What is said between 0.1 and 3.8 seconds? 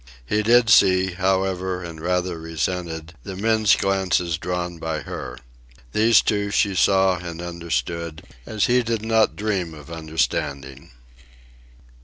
He did see, however, and rather resented, the men's